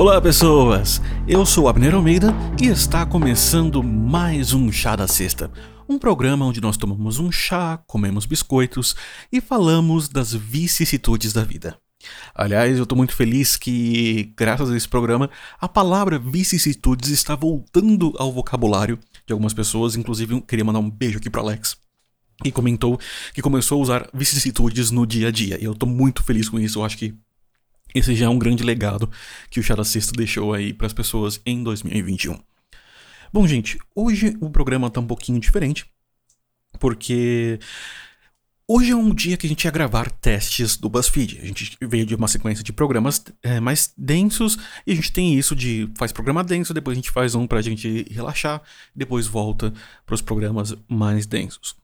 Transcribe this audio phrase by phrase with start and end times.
[0.00, 5.52] Olá pessoas, eu sou Abner Almeida e está começando mais um Chá da Sexta,
[5.86, 8.96] um programa onde nós tomamos um chá, comemos biscoitos
[9.30, 11.76] e falamos das vicissitudes da vida.
[12.34, 15.28] Aliás, eu estou muito feliz que, graças a esse programa,
[15.60, 20.88] a palavra vicissitudes está voltando ao vocabulário de algumas pessoas, inclusive eu queria mandar um
[20.88, 21.76] beijo aqui para Alex,
[22.42, 22.98] que comentou
[23.34, 25.60] que começou a usar vicissitudes no dia a dia.
[25.60, 27.14] E eu estou muito feliz com isso, eu acho que
[27.94, 29.10] esse já é um grande legado
[29.50, 32.38] que o Sexta deixou aí para as pessoas em 2021.
[33.32, 35.86] Bom, gente, hoje o programa tá um pouquinho diferente,
[36.80, 37.60] porque
[38.66, 41.38] hoje é um dia que a gente ia gravar testes do BuzzFeed.
[41.40, 45.38] A gente veio de uma sequência de programas é, mais densos e a gente tem
[45.38, 48.60] isso de faz programa denso, depois a gente faz um pra gente relaxar,
[48.94, 49.72] depois volta
[50.04, 51.76] para os programas mais densos.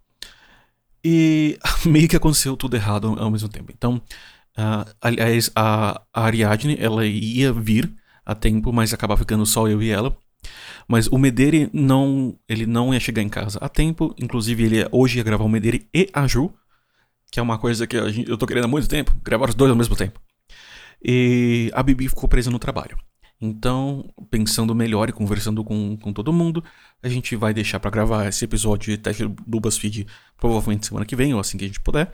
[1.04, 3.70] E meio que aconteceu tudo errado ao mesmo tempo.
[3.72, 4.02] Então,
[4.56, 7.92] Uh, aliás, a, a Ariadne, ela ia vir
[8.24, 10.16] a tempo, mas acaba ficando só eu e ela.
[10.88, 14.14] Mas o Mederi não, ele não ia chegar em casa a tempo.
[14.18, 16.52] Inclusive, ele hoje ia gravar o Mederi e a Ju,
[17.30, 19.70] que é uma coisa que gente, eu tô querendo há muito tempo, gravar os dois
[19.70, 20.20] ao mesmo tempo.
[21.02, 22.96] E a Bibi ficou presa no trabalho.
[23.40, 26.64] Então, pensando melhor e conversando com, com todo mundo,
[27.02, 30.06] a gente vai deixar para gravar esse episódio de teste do BuzzFeed
[30.38, 32.12] provavelmente semana que vem, ou assim que a gente puder.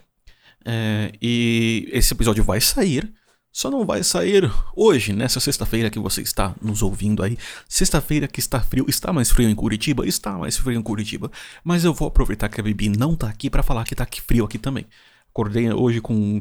[0.65, 3.13] É, e esse episódio vai sair,
[3.53, 7.37] só não vai sair hoje, nessa sexta-feira que você está nos ouvindo aí.
[7.69, 10.07] Sexta-feira que está frio, está mais frio em Curitiba?
[10.07, 11.31] Está mais frio em Curitiba.
[11.63, 14.45] Mas eu vou aproveitar que a Bibi não tá aqui para falar que tá frio
[14.45, 14.87] aqui também.
[15.31, 16.41] Acordei hoje com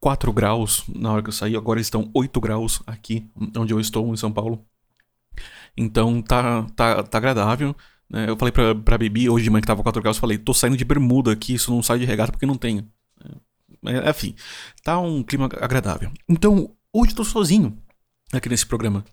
[0.00, 4.12] 4 graus na hora que eu saí, agora estão 8 graus aqui onde eu estou,
[4.12, 4.64] em São Paulo.
[5.76, 7.74] Então tá, tá, tá agradável.
[8.08, 8.28] Né?
[8.28, 10.76] Eu falei pra, pra Bibi hoje de manhã que tava 4 graus, falei, tô saindo
[10.76, 12.88] de bermuda aqui, isso não sai de regata porque não tenho.
[14.08, 14.34] Enfim,
[14.82, 16.10] tá um clima agradável.
[16.28, 17.76] Então, hoje eu tô sozinho
[18.32, 19.04] aqui nesse programa.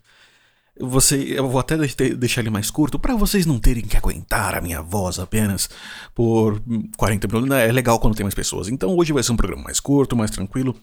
[0.78, 4.60] Você, eu vou até deixar ele mais curto para vocês não terem que aguentar a
[4.60, 5.68] minha voz apenas
[6.14, 6.62] por
[6.96, 7.50] 40 minutos.
[7.50, 8.68] É legal quando tem mais pessoas.
[8.68, 10.74] Então hoje vai ser um programa mais curto, mais tranquilo.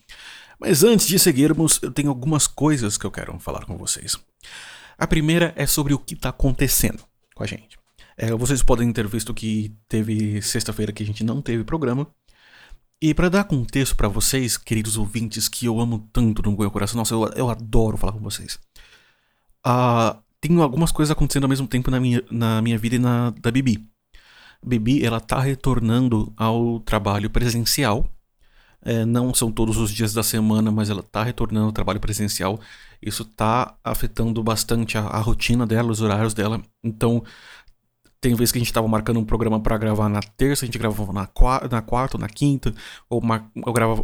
[0.59, 4.17] Mas antes de seguirmos, eu tenho algumas coisas que eu quero falar com vocês.
[4.97, 7.03] A primeira é sobre o que está acontecendo
[7.33, 7.77] com a gente.
[8.17, 12.07] É, vocês podem ter visto que teve sexta-feira que a gente não teve programa.
[12.99, 16.97] E para dar contexto para vocês, queridos ouvintes, que eu amo tanto no meu coração,
[16.97, 18.59] nossa, eu, eu adoro falar com vocês.
[19.65, 23.29] Uh, tem algumas coisas acontecendo ao mesmo tempo na minha, na minha vida e na
[23.31, 23.87] da Bibi.
[24.65, 28.09] Bibi, ela tá retornando ao trabalho presencial.
[28.81, 32.59] É, não são todos os dias da semana, mas ela tá retornando ao trabalho presencial.
[33.01, 36.63] Isso tá afetando bastante a, a rotina dela, os horários dela.
[36.83, 37.23] Então,
[38.19, 40.77] tem vezes que a gente tava marcando um programa para gravar na terça, a gente
[40.77, 42.73] gravava na, quarta, na quarta ou na quinta,
[43.09, 43.49] ou mar,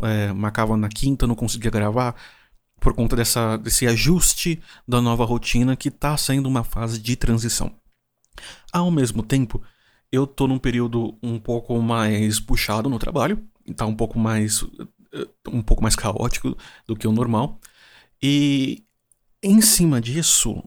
[0.03, 2.16] é, marcava na quinta, não conseguia gravar,
[2.79, 7.72] por conta dessa, desse ajuste da nova rotina que tá sendo uma fase de transição.
[8.72, 9.62] Ao mesmo tempo,
[10.12, 13.41] eu tô num período um pouco mais puxado no trabalho,
[13.75, 14.66] tá um pouco mais
[15.47, 16.57] um pouco mais caótico
[16.88, 17.59] do que o normal.
[18.22, 18.84] E
[19.41, 20.63] em cima disso,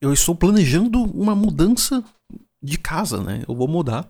[0.00, 2.02] eu estou planejando uma mudança
[2.62, 3.42] de casa, né?
[3.48, 4.08] Eu vou mudar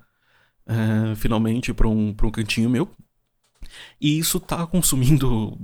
[0.67, 2.91] é, finalmente para um, um cantinho meu.
[4.01, 5.57] E isso tá consumindo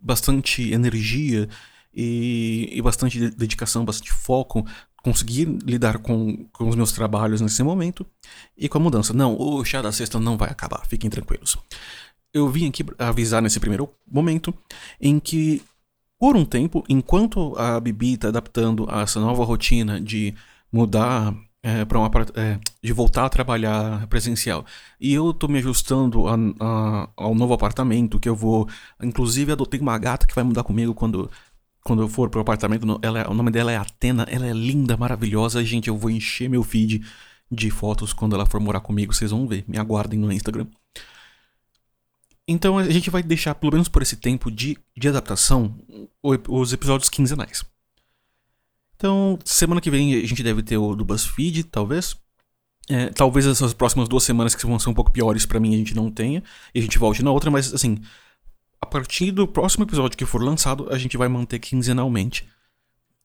[0.00, 1.48] bastante energia
[1.94, 4.66] e, e, bastante dedicação, bastante foco.
[5.02, 8.06] Conseguir lidar com, com os meus trabalhos nesse momento
[8.56, 9.12] e com a mudança.
[9.12, 11.58] Não, o chá da sexta não vai acabar, fiquem tranquilos.
[12.32, 14.52] Eu vim aqui avisar nesse primeiro momento
[14.98, 15.62] em que,
[16.18, 20.34] por um tempo, enquanto a Bibi está adaptando a essa nova rotina de
[20.72, 21.34] mudar
[21.64, 24.66] é, para uma é, de voltar a trabalhar presencial.
[25.00, 28.68] E eu tô me ajustando a, a, ao novo apartamento que eu vou.
[29.02, 31.30] Inclusive, adotei uma gata que vai mudar comigo quando,
[31.82, 32.98] quando eu for pro apartamento.
[33.00, 34.26] Ela, é, o nome dela é Atena.
[34.28, 35.64] Ela é linda, maravilhosa.
[35.64, 37.02] Gente, eu vou encher meu feed
[37.50, 39.14] de fotos quando ela for morar comigo.
[39.14, 39.64] Vocês vão ver.
[39.66, 40.66] Me aguardem no Instagram.
[42.46, 45.74] Então a gente vai deixar, pelo menos por esse tempo de, de adaptação,
[46.22, 47.64] os episódios quinzenais.
[48.96, 52.16] Então, semana que vem a gente deve ter o do BuzzFeed, talvez.
[52.88, 55.78] É, talvez essas próximas duas semanas que vão ser um pouco piores para mim a
[55.78, 56.42] gente não tenha.
[56.74, 57.98] E a gente volte na outra, mas assim,
[58.80, 62.46] a partir do próximo episódio que for lançado, a gente vai manter quinzenalmente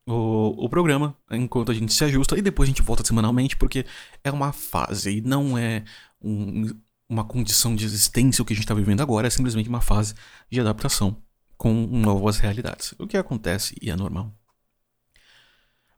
[0.08, 3.86] o, o programa, enquanto a gente se ajusta, e depois a gente volta semanalmente, porque
[4.24, 5.84] é uma fase e não é
[6.22, 6.68] um,
[7.08, 10.16] uma condição de existência o que a gente está vivendo agora, é simplesmente uma fase
[10.50, 11.18] de adaptação
[11.58, 12.94] com novas realidades.
[12.98, 14.34] O que acontece e é normal.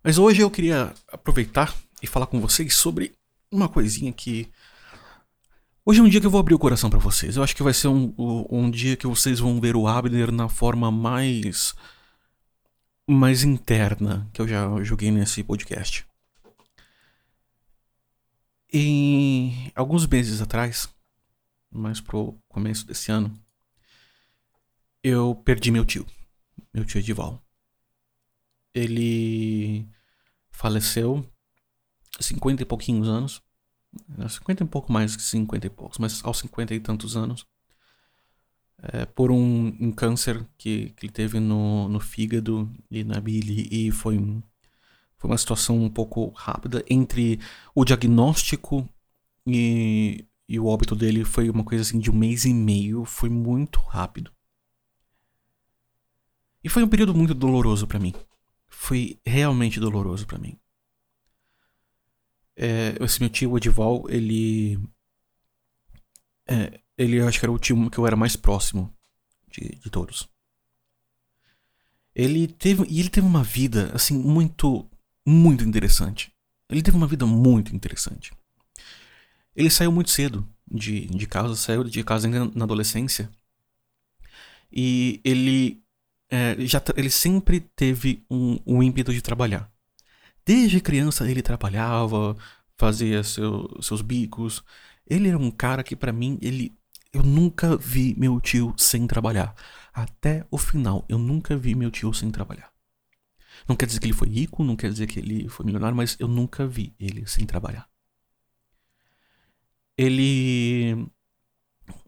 [0.03, 3.13] Mas hoje eu queria aproveitar e falar com vocês sobre
[3.51, 4.51] uma coisinha que.
[5.85, 7.35] Hoje é um dia que eu vou abrir o coração para vocês.
[7.35, 8.13] Eu acho que vai ser um,
[8.49, 11.75] um dia que vocês vão ver o Abner na forma mais.
[13.07, 16.05] mais interna que eu já joguei nesse podcast.
[18.73, 20.89] E alguns meses atrás,
[21.69, 23.37] mais pro começo desse ano,
[25.03, 26.07] eu perdi meu tio,
[26.73, 27.43] meu tio Edival.
[28.73, 29.87] Ele
[30.49, 31.25] faleceu
[32.19, 33.41] há 50 e pouquinhos anos.
[34.29, 37.45] 50 e pouco mais que 50 e poucos, mas aos 50 e tantos anos.
[38.81, 43.67] É, por um, um, câncer que, que ele teve no, no fígado e na bile.
[43.71, 44.17] E foi,
[45.17, 47.39] foi uma situação um pouco rápida entre
[47.75, 48.87] o diagnóstico
[49.45, 51.23] e, e o óbito dele.
[51.25, 53.05] Foi uma coisa assim de um mês e meio.
[53.05, 54.31] Foi muito rápido.
[56.63, 58.13] E foi um período muito doloroso para mim.
[58.81, 60.57] Foi realmente doloroso para mim.
[62.55, 64.75] É, esse meu tio, o Edival, ele.
[66.47, 68.91] É, ele eu acho que era o tio que eu era mais próximo
[69.51, 70.27] de, de todos.
[72.15, 72.81] Ele teve.
[72.81, 74.89] Ele teve uma vida, assim, muito.
[75.23, 76.33] Muito interessante.
[76.67, 78.33] Ele teve uma vida muito interessante.
[79.55, 83.29] Ele saiu muito cedo de, de casa, saiu de casa ainda na adolescência.
[84.71, 85.83] E ele.
[86.31, 89.69] É, já, ele sempre teve um, um ímpeto de trabalhar.
[90.45, 92.37] Desde criança ele trabalhava,
[92.77, 94.63] fazia seu, seus bicos.
[95.05, 96.73] Ele era um cara que para mim ele
[97.13, 99.53] eu nunca vi meu tio sem trabalhar.
[99.93, 102.71] Até o final, eu nunca vi meu tio sem trabalhar.
[103.67, 106.15] Não quer dizer que ele foi rico, não quer dizer que ele foi milionário, mas
[106.19, 107.87] eu nunca vi ele sem trabalhar.
[109.97, 111.05] Ele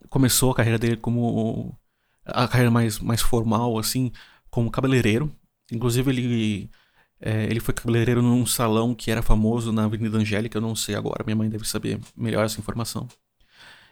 [0.09, 1.77] começou a carreira dele como
[2.25, 4.11] a carreira mais, mais formal assim,
[4.49, 5.33] como cabeleireiro.
[5.71, 6.69] Inclusive ele
[7.25, 10.93] é, ele foi cabeleireiro num salão que era famoso na Avenida Angélica, eu não sei
[10.93, 13.07] agora, minha mãe deve saber melhor essa informação.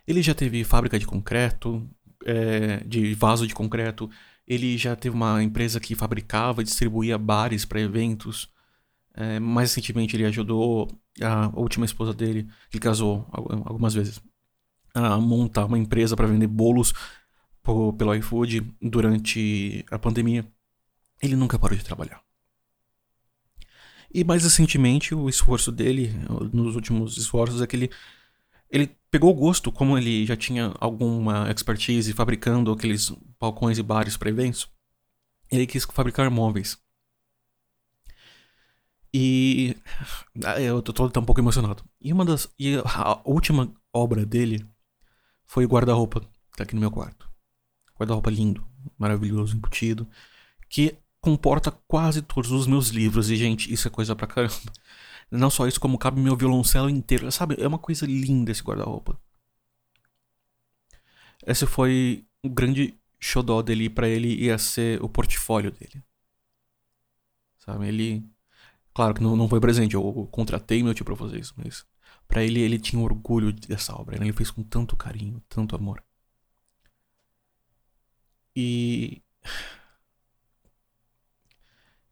[0.06, 1.88] Ele já teve fábrica de concreto,
[2.25, 4.10] é, de vaso de concreto.
[4.45, 8.50] Ele já teve uma empresa que fabricava e distribuía bares para eventos.
[9.13, 10.89] É, mais recentemente, ele ajudou
[11.22, 14.22] a última esposa dele, que casou algumas vezes,
[14.94, 16.94] a montar uma empresa para vender bolos
[17.63, 20.46] pelo iFood durante a pandemia.
[21.22, 22.22] Ele nunca parou de trabalhar.
[24.13, 26.12] E mais recentemente, o esforço dele,
[26.52, 27.90] nos últimos esforços, é que ele,
[28.69, 34.30] ele pegou gosto, como ele já tinha alguma expertise fabricando aqueles balcões e bares para
[34.30, 34.69] eventos,
[35.50, 36.78] ele quis fabricar móveis.
[39.13, 39.75] E
[40.60, 41.84] eu tô, tô um pouco emocionado.
[42.00, 44.66] E uma das e a última obra dele
[45.46, 47.31] foi o guarda-roupa, que tá aqui no meu quarto.
[48.01, 48.65] Guarda-roupa lindo,
[48.98, 50.07] maravilhoso, embutido,
[50.68, 53.30] que comporta quase todos os meus livros.
[53.30, 54.56] E, gente, isso é coisa pra caramba.
[55.30, 57.31] Não só isso, como cabe meu violoncelo inteiro.
[57.31, 59.19] Sabe, é uma coisa linda esse guarda-roupa.
[61.45, 63.88] Esse foi o grande xodó dele.
[63.88, 66.03] para ele ia ser o portfólio dele.
[67.59, 68.25] Sabe, ele...
[68.94, 71.86] Claro que não, não foi presente, eu contratei meu tio pra fazer isso, mas...
[72.27, 74.18] para ele, ele tinha orgulho dessa obra.
[74.18, 74.25] Né?
[74.25, 76.03] Ele fez com tanto carinho, tanto amor.
[78.56, 79.21] E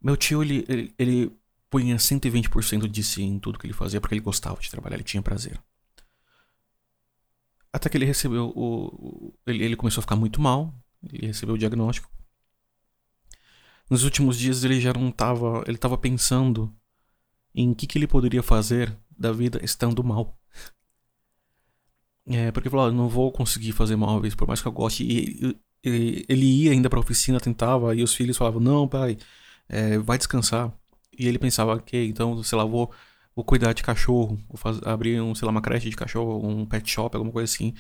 [0.02, 1.40] meu tio, ele, ele, ele
[1.70, 5.04] punha 120% de si em tudo que ele fazia porque ele gostava de trabalhar, ele
[5.04, 5.62] tinha prazer.
[7.72, 9.34] Até que ele recebeu o.
[9.46, 12.10] Ele, ele começou a ficar muito mal, ele recebeu o diagnóstico.
[13.90, 15.64] Nos últimos dias ele já não estava.
[15.68, 16.74] Ele estava pensando
[17.54, 20.38] em o que, que ele poderia fazer da vida estando mal.
[22.32, 25.04] É, porque falou: não vou conseguir fazer móveis, por mais que eu goste.
[25.04, 29.18] E, ele ia ainda pra oficina, tentava, e os filhos falavam: não, pai,
[29.68, 30.74] é, vai descansar.
[31.18, 32.92] E ele pensava, ok, então, sei lá, vou,
[33.36, 36.90] vou cuidar de cachorro, vou abrir, um, sei lá, uma creche de cachorro, um pet
[36.90, 37.74] shop, alguma coisa assim.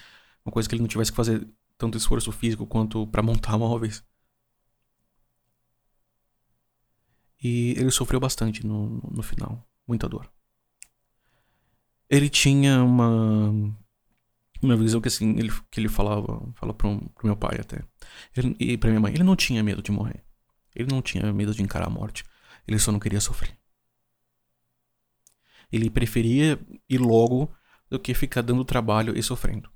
[0.46, 4.04] Uma coisa que ele não tivesse que fazer tanto esforço físico quanto para montar móveis.
[7.42, 10.30] E ele sofreu bastante no, no final, muita dor.
[12.10, 13.54] Ele tinha uma
[14.62, 17.84] uma visão que assim, ele, que ele falava, fala pro, pro meu pai até.
[18.36, 20.24] Ele, e pra minha mãe, ele não tinha medo de morrer.
[20.76, 22.24] Ele não tinha medo de encarar a morte.
[22.68, 23.58] Ele só não queria sofrer.
[25.72, 27.52] Ele preferia ir logo
[27.90, 29.70] do que ficar dando trabalho e sofrendo.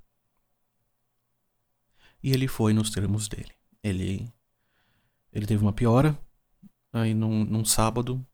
[2.22, 3.52] E ele foi nos termos dele.
[3.84, 4.32] Ele,
[5.32, 6.18] ele teve uma piora.
[6.92, 8.26] Aí num, num sábado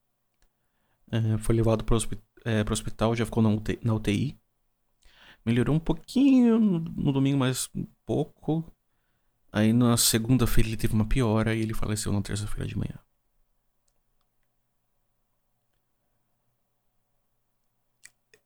[1.12, 2.00] é, foi levado para o
[2.46, 4.40] é, hospital, já ficou na UTI, na UTI.
[5.50, 8.64] Melhorou um pouquinho no, domingo, mas um pouco.
[9.52, 13.00] Aí na segunda-feira ele teve uma piora e ele faleceu na terça-feira de manhã.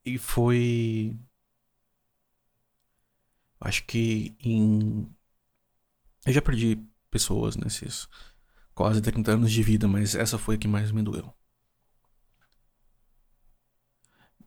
[0.05, 1.19] E foi.
[3.59, 5.13] Acho que em.
[6.25, 6.77] Eu já perdi
[7.11, 8.07] pessoas nesses
[8.73, 11.33] quase 30 anos de vida, mas essa foi a que mais me doeu.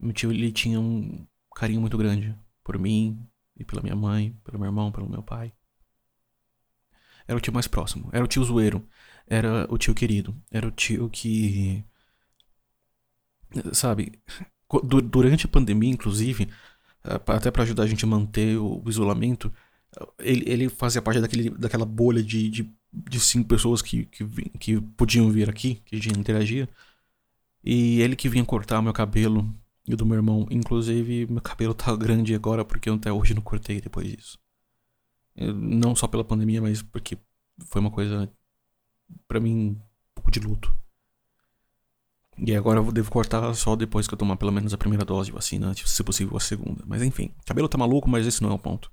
[0.01, 2.35] Meu tio ele tinha um carinho muito grande
[2.67, 3.25] por mim
[3.57, 5.53] e pela minha mãe, pelo meu irmão, pelo meu pai.
[7.29, 8.85] Era o tio mais próximo, era o tio zoeiro,
[9.25, 11.85] era o tio querido, era o tio que
[13.73, 14.21] sabe,
[14.85, 16.51] durante a pandemia, inclusive,
[17.05, 19.53] até para ajudar a gente a manter o isolamento,
[20.19, 24.25] ele, ele fazia parte daquele, daquela bolha de, de, de cinco pessoas que, que,
[24.59, 26.69] que podiam vir aqui, que a gente interagia.
[27.65, 29.49] E ele que vinha cortar meu cabelo
[29.87, 30.47] e o do meu irmão.
[30.51, 34.39] Inclusive, meu cabelo tá grande agora porque eu até hoje não cortei depois disso.
[35.35, 37.19] Eu, não só pela pandemia, mas porque
[37.67, 38.31] foi uma coisa,
[39.29, 40.75] para mim, um pouco de luto.
[42.39, 45.27] E agora eu devo cortar só depois que eu tomar pelo menos a primeira dose
[45.27, 46.85] de vacina, se possível a segunda.
[46.87, 48.91] Mas enfim, cabelo tá maluco, mas esse não é o ponto.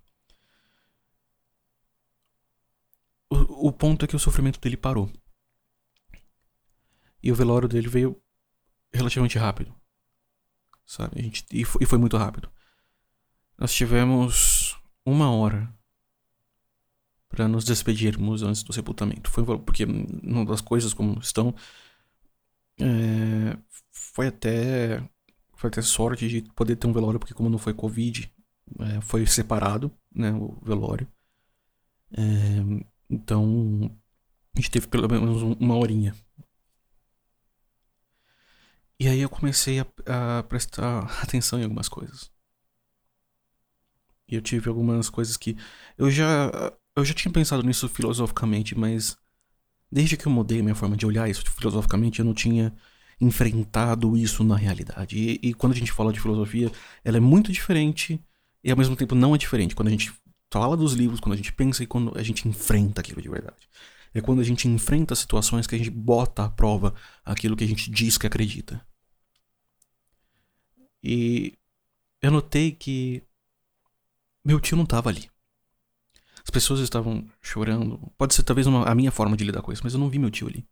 [3.30, 5.10] O, o ponto é que o sofrimento dele parou.
[7.22, 8.22] E o velório dele veio
[8.94, 9.74] relativamente rápido.
[10.86, 11.20] Sabe?
[11.20, 12.50] A gente, e, foi, e foi muito rápido.
[13.58, 15.74] Nós tivemos uma hora
[17.30, 19.30] para nos despedirmos antes do sepultamento.
[19.30, 21.56] Foi porque uma das coisas como estão
[22.80, 23.58] é,
[23.92, 25.04] foi até
[25.56, 28.32] foi até sorte de poder ter um velório porque como não foi covid
[28.80, 31.08] é, foi separado né o velório
[32.12, 32.22] é,
[33.10, 33.96] então
[34.56, 36.16] a gente teve pelo menos uma horinha
[39.00, 42.32] e aí eu comecei a, a prestar atenção em algumas coisas
[44.28, 45.58] e eu tive algumas coisas que
[45.98, 46.52] eu já
[46.96, 49.18] eu já tinha pensado nisso filosoficamente mas
[49.94, 52.74] Desde que eu mudei minha forma de olhar isso filosoficamente, eu não tinha
[53.22, 55.16] enfrentado isso na realidade.
[55.16, 56.72] E, e, quando a gente fala de filosofia,
[57.04, 58.20] ela é muito diferente
[58.64, 59.76] e ao mesmo tempo não é diferente.
[59.76, 60.12] Quando a gente
[60.52, 63.70] fala dos livros, quando a gente pensa e quando a gente enfrenta aquilo de verdade.
[64.14, 66.94] É quando a gente enfrenta situações que a gente bota à prova
[67.26, 68.86] aquilo que a gente diz que acredita.
[71.02, 71.58] E
[72.22, 73.24] eu notei que
[74.46, 75.30] meu tio não estava ali.
[76.44, 77.98] As pessoas estavam chorando.
[78.18, 80.20] Pode ser talvez uma, a minha forma de lidar com isso, mas eu não vi
[80.20, 80.68] meu tio ali.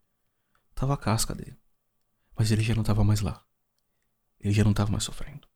[0.76, 1.58] Tava a casca dele.
[2.38, 3.44] Mas ele já não estava mais lá.
[4.40, 5.48] Ele já não estava mais sofrendo.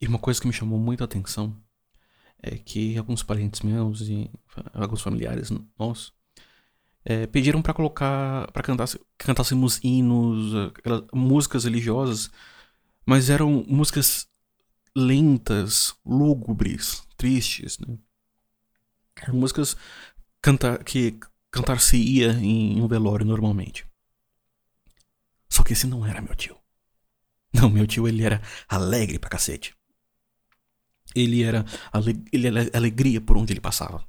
[0.00, 1.56] E uma coisa que me chamou muito a atenção
[2.42, 4.30] é que alguns parentes meus e
[4.74, 6.12] alguns familiares nossos
[7.04, 10.72] é, pediram para colocar, para cantar, cantássemos hinos,
[11.12, 12.30] músicas religiosas,
[13.04, 14.28] mas eram músicas
[14.94, 17.96] lentas, lúgubres, tristes, né?
[19.28, 19.76] Músicas
[20.40, 21.18] canta que
[21.50, 23.86] cantar-se-ia em um velório normalmente.
[25.48, 26.56] Só que esse não era meu tio.
[27.52, 29.76] Não, meu tio ele era alegre pra cacete.
[31.14, 32.22] Ele era, ale...
[32.32, 34.04] ele era alegria por onde ele passava.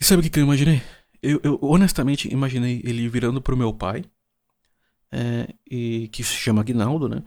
[0.00, 0.82] E sabe o que, eu imaginei?
[1.22, 4.04] Eu, eu, honestamente imaginei ele virando pro meu pai,
[5.10, 7.22] é, e, que se chama Aguinaldo, né?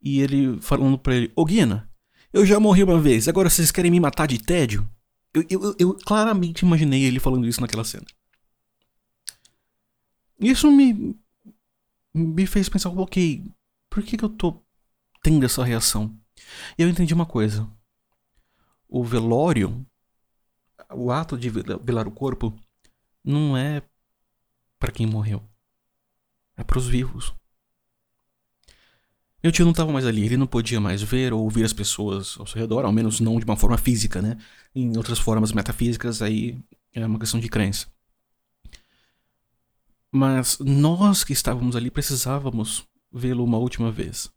[0.00, 1.90] E ele falando pra ele: Ô Guina,
[2.32, 4.88] eu já morri uma vez, agora vocês querem me matar de tédio?
[5.34, 8.06] Eu, eu, eu claramente imaginei ele falando isso naquela cena.
[10.40, 11.16] Isso me.
[12.14, 13.44] me fez pensar, ok,
[13.90, 14.62] por que, que eu tô
[15.22, 16.18] tendo essa reação?
[16.78, 17.68] E eu entendi uma coisa.
[18.88, 19.86] O velório,
[20.92, 22.54] o ato de velar o corpo,
[23.24, 23.82] não é
[24.78, 25.42] para quem morreu.
[26.56, 27.32] É para os vivos.
[29.42, 32.36] Meu tio não estava mais ali, ele não podia mais ver ou ouvir as pessoas
[32.38, 34.36] ao seu redor, ao menos não de uma forma física, né?
[34.74, 36.58] Em outras formas metafísicas, aí
[36.92, 37.86] é uma questão de crença.
[40.12, 44.30] Mas nós que estávamos ali precisávamos vê-lo uma última vez.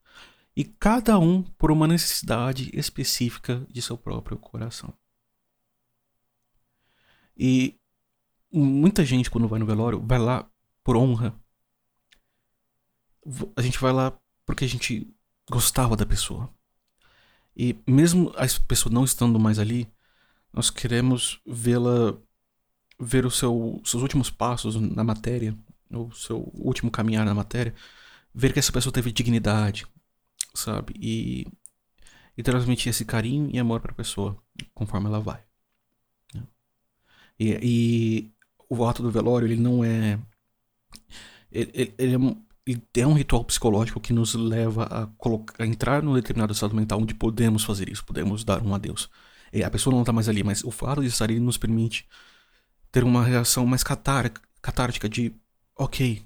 [0.56, 4.94] E cada um por uma necessidade específica de seu próprio coração.
[7.36, 7.80] E
[8.52, 10.48] muita gente, quando vai no velório, vai lá
[10.84, 11.34] por honra.
[13.56, 15.12] A gente vai lá porque a gente
[15.50, 16.54] gostava da pessoa.
[17.56, 19.92] E mesmo a pessoa não estando mais ali,
[20.52, 22.16] nós queremos vê-la
[23.00, 25.58] ver os seu, seus últimos passos na matéria,
[25.90, 27.74] o seu último caminhar na matéria,
[28.34, 29.86] ver que essa pessoa teve dignidade,
[30.54, 30.94] sabe?
[31.00, 31.48] E,
[32.38, 34.38] e transmitir esse carinho e amor para a pessoa
[34.74, 35.42] conforme ela vai.
[36.34, 36.44] Né?
[37.40, 38.32] E, e,
[38.70, 40.20] o ato do velório, ele não é.
[41.52, 42.18] Ele, ele, é
[42.66, 46.76] e é um ritual psicológico que nos leva a, colocar, a entrar num determinado estado
[46.76, 49.10] mental onde podemos fazer isso, podemos dar um adeus.
[49.52, 52.08] E a pessoa não está mais ali, mas o fato de estar ali nos permite
[52.92, 55.34] ter uma reação mais catártica, catártica de,
[55.78, 56.24] ok,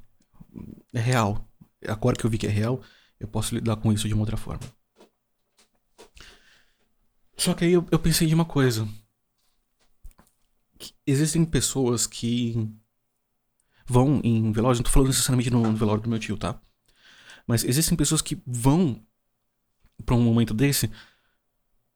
[0.93, 1.43] é real.
[1.87, 2.81] Agora que eu vi que é real,
[3.19, 4.63] eu posso lidar com isso de uma outra forma.
[7.35, 8.87] Só que aí eu, eu pensei de uma coisa.
[11.05, 12.69] existem pessoas que
[13.85, 16.59] vão em velório, não tô falando necessariamente no velório do meu tio, tá?
[17.45, 19.01] Mas existem pessoas que vão
[20.05, 20.91] para um momento desse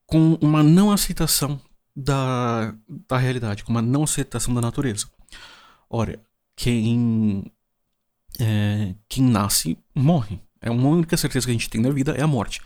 [0.05, 1.59] com uma não aceitação
[1.95, 2.75] da,
[3.07, 5.07] da realidade, com uma não aceitação da natureza.
[5.89, 6.23] Ora,
[6.55, 7.51] quem,
[8.39, 10.41] é, quem nasce morre.
[10.61, 12.61] É uma única certeza que a gente tem na vida é a morte.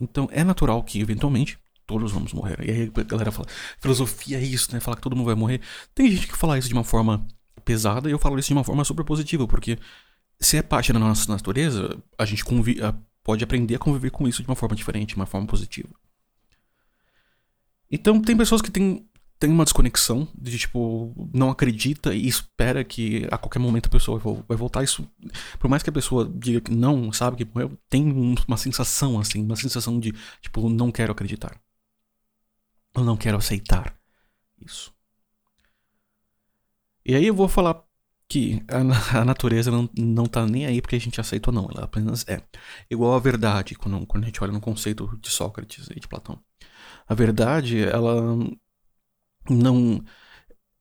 [0.00, 2.58] Então é natural que eventualmente todos vamos morrer.
[2.62, 3.46] E aí a galera fala,
[3.80, 4.80] filosofia é isso, né?
[4.80, 5.60] Falar que todo mundo vai morrer.
[5.94, 7.26] Tem gente que fala isso de uma forma
[7.64, 9.78] pesada e eu falo isso de uma forma super positiva, porque
[10.40, 12.44] se é parte da nossa natureza, a gente
[13.22, 15.88] pode aprender a conviver com isso de uma forma diferente, de uma forma positiva.
[17.90, 23.26] Então tem pessoas que têm, têm uma desconexão de tipo, não acredita e espera que
[23.30, 24.82] a qualquer momento a pessoa vai voltar.
[24.82, 25.08] Isso,
[25.58, 28.10] por mais que a pessoa diga que não, sabe que morreu, tem
[28.46, 31.60] uma sensação assim, uma sensação de tipo, não quero acreditar.
[32.94, 33.94] Eu não quero aceitar
[34.58, 34.92] isso.
[37.04, 37.84] E aí eu vou falar
[38.28, 41.68] que a, a, natureza não, não tá nem aí porque a gente aceita ou não,
[41.70, 42.42] ela apenas é.
[42.90, 46.40] Igual a verdade, quando, quando a gente olha no conceito de Sócrates e de Platão.
[47.06, 48.36] A verdade, ela
[49.48, 50.04] não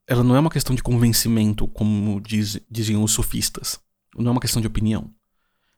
[0.07, 3.79] ela não é uma questão de convencimento, como diz, diziam os sofistas.
[4.15, 5.13] Não é uma questão de opinião.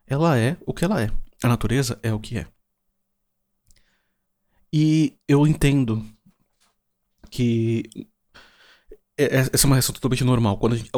[0.05, 1.09] Ela é o que ela é.
[1.41, 2.47] A natureza é o que é.
[4.71, 6.05] E eu entendo
[7.29, 7.83] que
[9.17, 10.57] essa é uma reação totalmente normal.
[10.57, 10.91] Quando a, gente,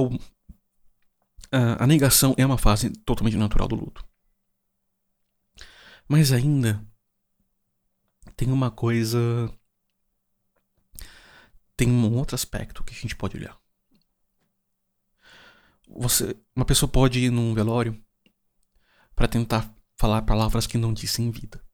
[1.51, 4.05] a, a negação é uma fase totalmente natural do luto.
[6.07, 6.83] Mas ainda
[8.35, 9.51] tem uma coisa.
[11.79, 13.57] Tem um outro aspecto que a gente pode olhar.
[15.87, 17.97] Você, uma pessoa pode ir num velório
[19.15, 21.65] para tentar falar palavras que não disse em vida.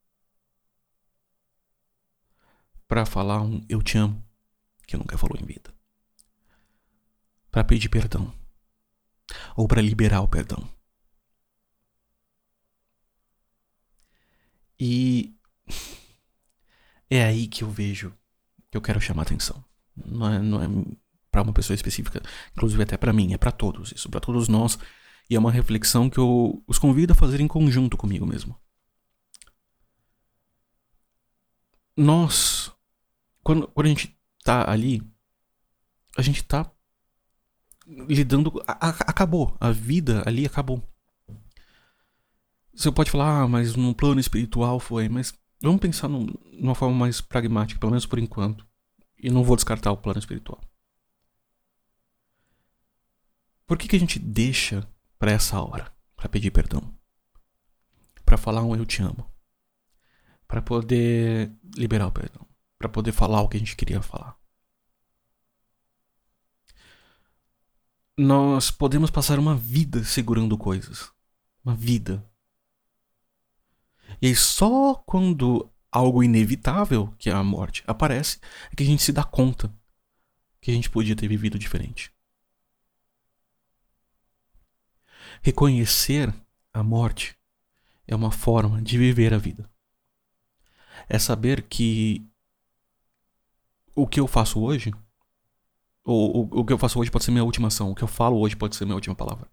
[2.87, 4.23] Para falar um eu te amo
[4.85, 5.73] que nunca falou em vida.
[7.49, 8.31] Para pedir perdão
[9.55, 10.71] ou para liberar o perdão.
[14.79, 15.35] E
[17.09, 18.15] é aí que eu vejo
[18.69, 19.65] que eu quero chamar atenção.
[19.95, 20.67] Não é, não é
[21.31, 22.21] para uma pessoa específica,
[22.53, 24.77] inclusive até para mim, é para todos isso, para todos nós.
[25.29, 28.55] E é uma reflexão que eu os convido a fazer em conjunto comigo mesmo.
[31.97, 32.71] Nós,
[33.43, 35.01] quando, quando a gente tá ali,
[36.17, 36.69] a gente tá
[37.87, 38.61] lidando.
[38.67, 39.55] A, a, acabou.
[39.59, 40.83] A vida ali acabou.
[42.73, 46.95] Você pode falar, ah, mas no plano espiritual foi, mas Vamos pensar num, numa forma
[46.95, 48.67] mais pragmática, pelo menos por enquanto.
[49.25, 50.61] E não vou descartar o plano espiritual.
[53.65, 55.91] Por que, que a gente deixa para essa hora?
[56.15, 56.95] Para pedir perdão?
[58.23, 59.27] Para falar um eu te amo?
[60.47, 62.47] Para poder liberar o perdão?
[62.77, 64.37] Para poder falar o que a gente queria falar?
[68.15, 71.11] Nós podemos passar uma vida segurando coisas.
[71.63, 72.23] Uma vida
[74.21, 78.37] e aí só quando algo inevitável, que é a morte, aparece,
[78.69, 79.73] é que a gente se dá conta
[80.59, 82.11] que a gente podia ter vivido diferente.
[85.41, 86.33] Reconhecer
[86.73, 87.37] a morte
[88.05, 89.69] é uma forma de viver a vida.
[91.07, 92.27] É saber que
[93.95, 94.91] o que eu faço hoje,
[96.03, 98.37] ou o, que eu faço hoje pode ser minha última ação, o que eu falo
[98.37, 99.49] hoje pode ser minha última palavra.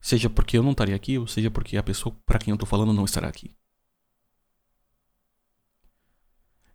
[0.00, 2.64] Seja porque eu não estaria aqui, ou seja porque a pessoa para quem eu tô
[2.64, 3.56] falando não estará aqui.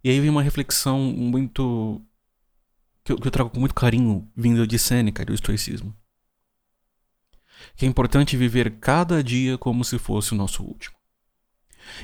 [0.05, 1.99] E aí vem uma reflexão muito.
[3.03, 5.95] que eu, que eu trago com muito carinho, vindo de Sêneca do estoicismo.
[7.75, 10.95] Que é importante viver cada dia como se fosse o nosso último.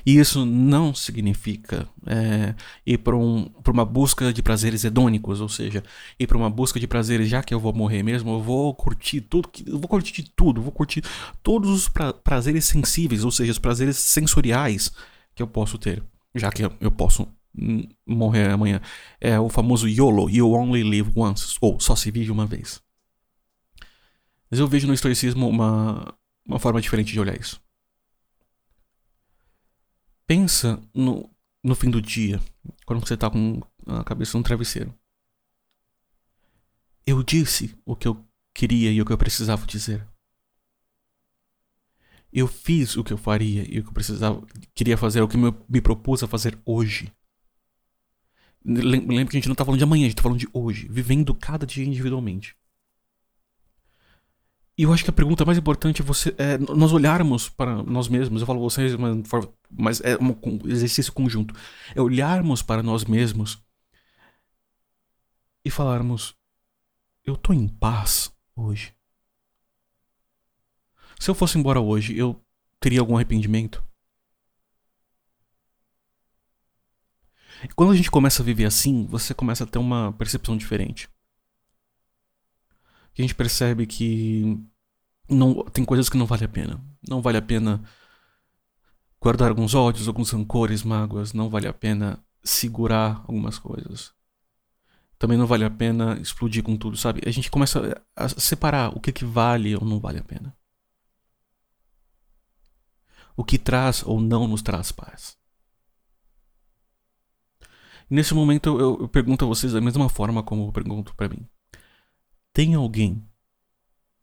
[0.03, 2.55] E isso não significa é,
[2.87, 5.83] ir para um, uma busca de prazeres hedônicos, ou seja,
[6.19, 9.21] ir para uma busca de prazeres, já que eu vou morrer mesmo, eu vou curtir
[9.21, 11.03] tudo, eu vou curtir de tudo, vou curtir
[11.43, 14.91] todos os pra, prazeres sensíveis, ou seja, os prazeres sensoriais
[15.35, 17.27] que eu posso ter, já que eu, eu posso
[18.05, 18.81] morrer amanhã.
[19.19, 22.81] É o famoso YOLO, You Only Live Once, ou só se vive uma vez.
[24.49, 26.13] Mas eu vejo no estoicismo uma,
[26.45, 27.61] uma forma diferente de olhar isso.
[30.27, 31.29] Pensa no,
[31.63, 32.41] no fim do dia,
[32.85, 34.93] quando você tá com a cabeça no travesseiro.
[37.05, 40.07] Eu disse o que eu queria e o que eu precisava dizer.
[42.31, 44.41] Eu fiz o que eu faria e o que eu precisava,
[44.73, 47.11] queria fazer, o que me, me propus a fazer hoje.
[48.63, 50.87] Lembra que a gente não tá falando de amanhã, a gente tá falando de hoje,
[50.87, 52.55] vivendo cada dia individualmente.
[54.77, 58.07] E eu acho que a pergunta mais importante é, você, é nós olharmos para nós
[58.07, 58.41] mesmos.
[58.41, 58.95] Eu falo vocês,
[59.69, 61.53] mas, é um exercício conjunto.
[61.93, 63.61] É olharmos para nós mesmos
[65.63, 66.35] e falarmos:
[67.23, 68.93] Eu tô em paz hoje.
[71.19, 72.41] Se eu fosse embora hoje, eu
[72.79, 73.83] teria algum arrependimento?
[77.63, 81.09] E quando a gente começa a viver assim, você começa a ter uma percepção diferente.
[83.17, 84.57] A gente percebe que
[85.29, 86.81] não tem coisas que não vale a pena.
[87.07, 87.81] Não vale a pena
[89.19, 91.33] guardar alguns ódios, alguns rancores, mágoas.
[91.33, 94.13] Não vale a pena segurar algumas coisas.
[95.19, 97.21] Também não vale a pena explodir com tudo, sabe?
[97.25, 100.55] A gente começa a separar o que, que vale ou não vale a pena.
[103.37, 105.37] O que traz ou não nos traz paz.
[108.11, 111.47] Nesse momento eu, eu pergunto a vocês da mesma forma como eu pergunto para mim.
[112.53, 113.25] Tem alguém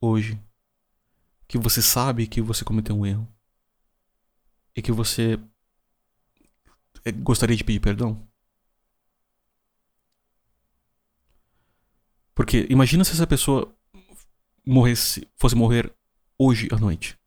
[0.01, 0.38] hoje
[1.48, 3.27] que você sabe que você cometeu um erro
[4.77, 5.40] e que você
[7.05, 8.22] eh, gostaria de pedir perdão?
[12.35, 13.74] Porque imagina se essa pessoa
[14.64, 15.92] morresse, fosse morrer
[16.38, 17.18] hoje à noite.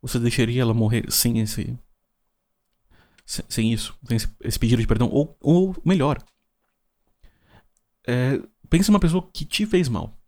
[0.00, 1.76] Você deixaria ela morrer sem esse
[3.48, 6.18] sem, isso, sem esse, pedido de perdão ou, ou melhor,
[8.06, 10.18] é, pense numa pessoa que te fez mal.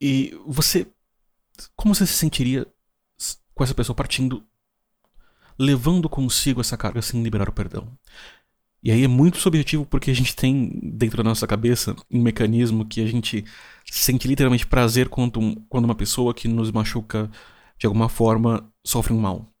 [0.00, 0.86] E você.
[1.76, 2.66] Como você se sentiria
[3.54, 4.44] com essa pessoa partindo,
[5.56, 7.96] levando consigo essa carga sem liberar o perdão?
[8.82, 12.84] E aí é muito subjetivo porque a gente tem dentro da nossa cabeça um mecanismo
[12.84, 13.44] que a gente
[13.86, 17.30] sente literalmente prazer quando, quando uma pessoa que nos machuca
[17.78, 19.53] de alguma forma sofre um mal.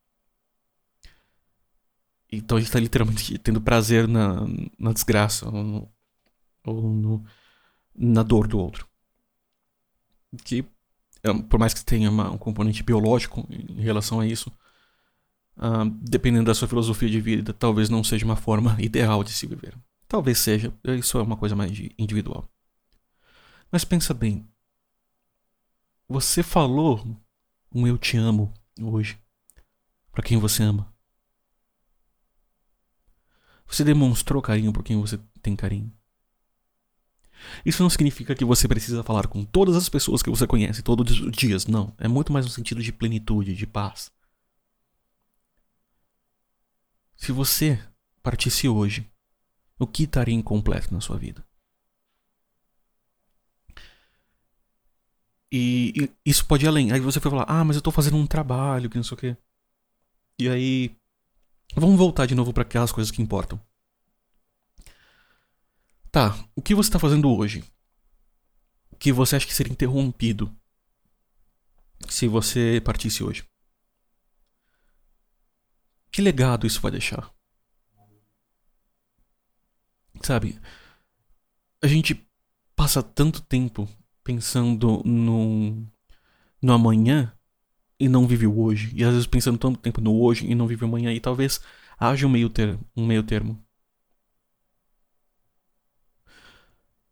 [2.36, 4.46] Então gente está literalmente tendo prazer na,
[4.78, 5.92] na desgraça ou, no,
[6.66, 7.24] ou no,
[7.94, 8.88] na dor do outro
[10.42, 10.64] que
[11.22, 14.50] é, por mais que tenha uma, um componente biológico em relação a isso,
[15.56, 19.46] uh, dependendo da sua filosofia de vida, talvez não seja uma forma ideal de se
[19.46, 19.74] viver.
[20.06, 22.48] Talvez seja, isso é uma coisa mais individual.
[23.72, 24.46] Mas pensa bem,
[26.08, 27.04] você falou
[27.74, 29.18] um eu te amo hoje
[30.12, 30.93] para quem você ama.
[33.66, 35.92] Você demonstrou carinho por quem você tem carinho.
[37.64, 41.20] Isso não significa que você precisa falar com todas as pessoas que você conhece todos
[41.20, 41.92] os dias, não.
[41.98, 44.10] É muito mais no sentido de plenitude, de paz.
[47.16, 47.78] Se você
[48.22, 49.10] partisse hoje,
[49.78, 51.44] o que estaria incompleto na sua vida?
[55.50, 56.90] E, e, isso pode ir além.
[56.92, 59.18] Aí você foi falar, ah, mas eu tô fazendo um trabalho, que não sei o
[59.18, 59.36] quê.
[60.38, 60.96] E aí.
[61.74, 63.60] Vamos voltar de novo para aquelas coisas que importam.
[66.10, 67.64] Tá, o que você está fazendo hoje?
[68.98, 70.54] Que você acha que seria interrompido
[72.08, 73.44] se você partisse hoje?
[76.12, 77.34] Que legado isso vai deixar?
[80.22, 80.60] Sabe,
[81.82, 82.26] a gente
[82.76, 83.88] passa tanto tempo
[84.22, 85.86] pensando no,
[86.62, 87.36] no amanhã
[87.98, 88.90] e não vive o hoje.
[88.94, 91.12] E às vezes pensando tanto tempo no hoje e não vive o amanhã.
[91.12, 91.60] E talvez
[91.98, 93.62] haja um meio, ter, um meio termo.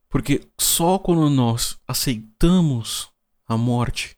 [0.09, 3.11] Porque só quando nós aceitamos
[3.47, 4.17] a morte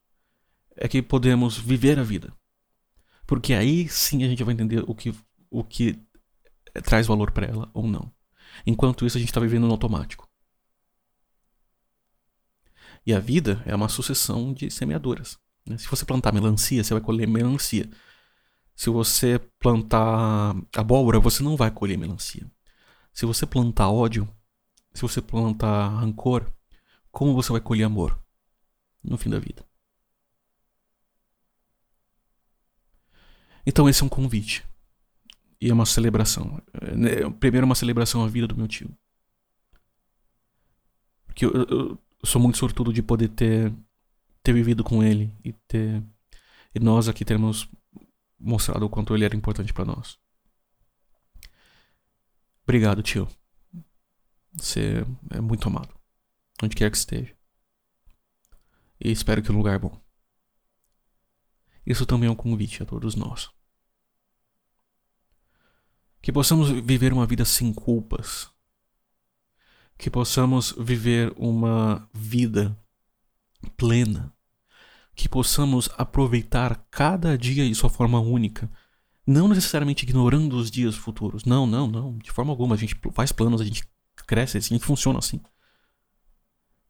[0.76, 2.32] é que podemos viver a vida.
[3.26, 5.14] Porque aí sim a gente vai entender o que,
[5.50, 5.98] o que
[6.82, 8.12] traz valor para ela ou não.
[8.66, 10.28] Enquanto isso a gente está vivendo no automático.
[13.06, 15.38] E a vida é uma sucessão de semeaduras.
[15.66, 15.78] Né?
[15.78, 17.88] Se você plantar melancia, você vai colher melancia.
[18.76, 22.50] Se você plantar abóbora, você não vai colher melancia.
[23.12, 24.28] Se você plantar ódio,
[24.92, 26.50] se você plantar rancor,
[27.10, 28.18] como você vai colher amor
[29.02, 29.64] no fim da vida?
[33.66, 34.64] Então esse é um convite.
[35.60, 36.60] E é uma celebração.
[36.74, 38.90] É, primeiro uma celebração à vida do meu tio.
[41.26, 43.72] Porque eu, eu, eu sou muito sortudo de poder ter,
[44.44, 46.04] ter vivido com ele e ter.
[46.74, 47.68] E nós aqui termos
[48.38, 50.18] mostrado o quanto ele era importante para nós.
[52.62, 53.26] Obrigado, tio.
[54.52, 55.94] Você é muito amado.
[56.62, 57.34] Onde quer que esteja.
[59.00, 59.98] E espero que um lugar bom.
[61.86, 63.50] Isso também é um convite a todos nós.
[66.22, 68.50] Que possamos viver uma vida sem culpas.
[69.98, 72.76] Que possamos viver uma vida
[73.64, 74.32] plena.
[75.14, 78.70] Que possamos aproveitar cada dia de sua forma única.
[79.26, 81.44] Não necessariamente ignorando os dias futuros.
[81.44, 82.18] Não, não, não.
[82.18, 82.74] De forma alguma.
[82.74, 83.84] A gente faz planos, a gente
[84.26, 85.40] cresce assim, funciona assim.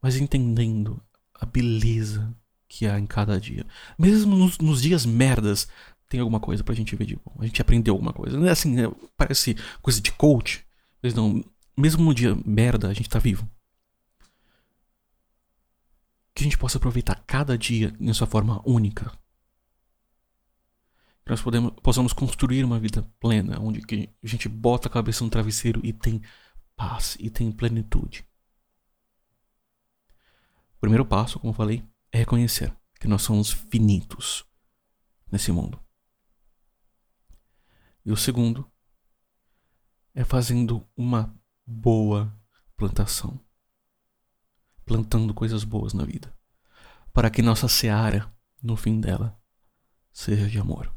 [0.01, 1.03] Mas entendendo
[1.35, 2.35] a beleza
[2.69, 3.67] que há em cada dia.
[3.99, 5.69] Mesmo nos, nos dias merdas,
[6.09, 7.37] tem alguma coisa pra gente ver de bom.
[7.39, 8.39] A gente aprendeu alguma coisa.
[8.39, 10.65] Não é assim, é, parece coisa de coach,
[11.05, 11.45] Pois não,
[11.77, 13.47] mesmo no dia merda, a gente tá vivo.
[16.35, 19.11] Que a gente possa aproveitar cada dia em sua forma única.
[21.25, 23.81] Que nós podemos, possamos construir uma vida plena, onde
[24.23, 26.21] a gente bota a cabeça no travesseiro e tem
[26.77, 28.27] paz e tem plenitude.
[30.77, 34.45] O primeiro passo, como falei, é reconhecer que nós somos finitos
[35.31, 35.81] nesse mundo.
[38.05, 38.71] E o segundo
[40.15, 41.35] é fazendo uma
[41.67, 42.33] boa
[42.77, 43.41] plantação.
[44.85, 46.35] Plantando coisas boas na vida.
[47.13, 49.39] Para que nossa seara, no fim dela,
[50.13, 50.95] seja de amor.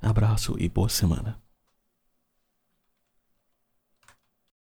[0.00, 1.42] Abraço e boa semana.